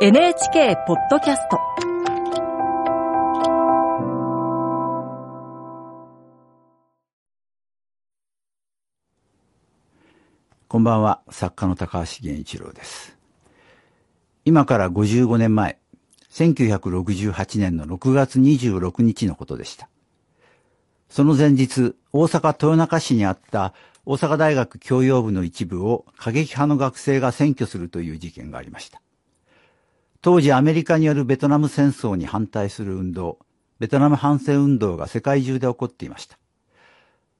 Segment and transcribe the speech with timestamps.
[0.00, 1.60] NHK ポッドキャスト
[10.66, 13.16] こんばんは、作家の高橋源一郎です。
[14.44, 15.78] 今から55年前、
[16.32, 19.88] 1968年の6月26日のことでした。
[21.08, 29.00] その前日、大阪豊中市にあった大阪大学教養部の一部を過激派の学生が占拠するという事件がありました。
[30.24, 33.40] 当時アメリカによるベトナム戦争に反対する運動、
[33.78, 36.38] ベトナム反戦運動が世界中で起こっていました。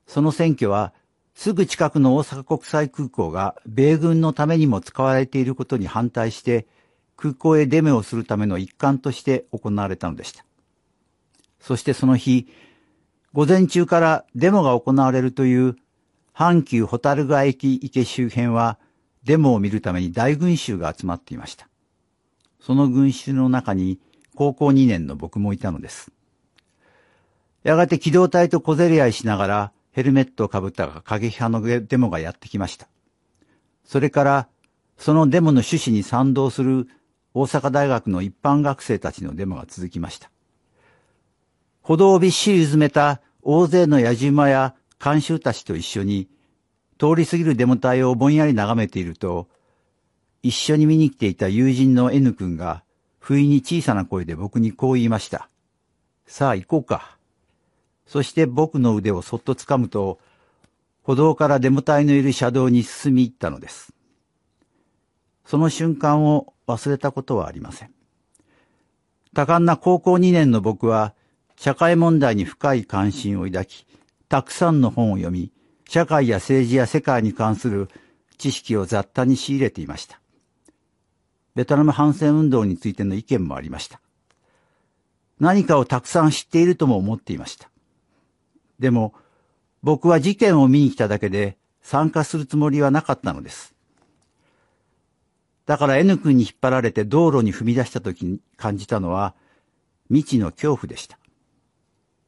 [0.06, 0.92] その選挙は、
[1.34, 6.66] すぐ近くの大阪国際空港が米軍のためにも使われていることに反対して、
[7.16, 10.45] 空港へデモをするための一環として行われたのでした。
[11.61, 12.48] そしてその日、
[13.33, 15.77] 午前中からデモが行われるという
[16.34, 18.78] 阪急ホタルガ駅池周辺は
[19.25, 21.66] デモを見るために大群衆が集まっていました。
[22.65, 23.98] その群衆の中に
[24.34, 26.11] 高校2年の僕もいたのです。
[27.62, 32.89] やがて機動隊と小競り合いしながらヘルメットをかぶった過激派のデモがやってきました。
[33.84, 34.48] それから
[34.97, 36.89] そのデモの趣旨に賛同する
[37.34, 40.31] 大阪大学の一般学生たちのデモが続きました。
[41.83, 46.28] 歩道をびっしり埋めた大勢の野じ馬や観衆たちと一緒に
[46.99, 49.49] 通り過ぎるデモ隊をぼんやり眺めていると、
[50.45, 52.84] 一緒に見に来ていた友人の N 君が
[53.19, 55.48] 不意に小さな声で僕にこう言いました。
[56.27, 57.17] さあ行こうか。
[58.06, 60.20] そして僕の腕をそっと掴むと、
[61.03, 63.95] 歩道からデモ隊のいる車道に進み入ったのです。
[65.47, 67.91] その瞬間を忘れたことはありません。
[69.33, 71.15] 多感な高校2年の僕は、
[71.56, 73.87] 社会問題に深い関心を抱き、
[74.28, 75.50] たくさんの本を読み、
[75.89, 77.89] 社会や政治や世界に関する
[78.37, 80.20] 知識を雑多に仕入れていました。
[81.55, 84.00] ベトナム反戦運動についての意見もありました。
[85.38, 87.70] 何かをたくさん知っているとも思っていました。
[88.78, 89.15] でも、
[89.82, 93.75] 僕は事件を見に来ただけで参加するつもりはなかったのです。
[95.66, 99.34] だから N 君に引っ張られて道路に踏み出した時に感じたのは
[100.09, 101.19] 未知の恐怖でした。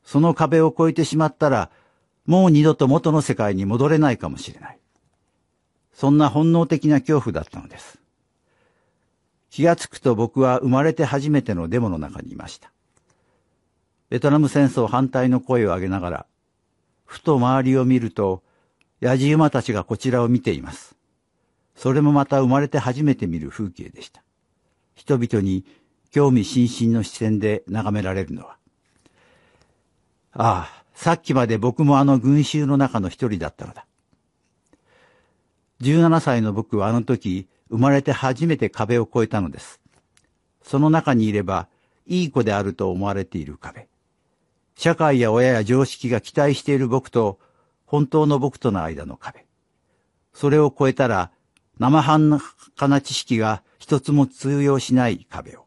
[0.04, 1.70] その壁を越えてしまったら
[2.26, 4.78] もう二度と元の世界に戻れないかもしれない。
[5.92, 7.98] そんな本能的な恐怖だったのです。
[9.56, 12.70] 気がつくと僕は生まれて初めてのデモの中にいました。
[14.10, 16.26] ベトナム戦争反対の声を上げながら、
[17.06, 18.42] ふと周りを見ると、
[19.00, 20.94] 野じ馬たちがこちらを見ています。
[21.74, 24.22] それもまた生まれて初めて見る風景でした。
[24.94, 25.64] 人々に
[26.10, 28.58] 興味津々の視線で眺められるのは。
[30.32, 33.86] ああ、さっきまで僕もあの群衆の中の一人だったのだ。
[35.80, 39.80] 17歳の僕はあの時、生まれて初めて壁を越えたのです。
[40.62, 41.68] その中にいれば、
[42.06, 43.88] いい子であると思われている壁。
[44.76, 47.38] 社会や親や常識が期待している僕と、
[47.84, 49.46] 本当の僕との間の壁。
[50.32, 51.30] それを越えたら、
[51.78, 52.40] 生半
[52.76, 55.65] 可な知識が一つも通用しない壁を。